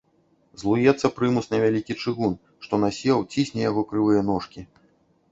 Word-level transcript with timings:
Злуецца 0.59 1.09
прымус 1.17 1.49
на 1.51 1.57
вялікі 1.63 1.95
чыгун, 2.03 2.33
што 2.67 2.79
насеў, 2.83 3.21
цісне 3.35 3.61
яго 3.67 3.83
крывыя 3.93 4.21
ножкі. 4.31 4.65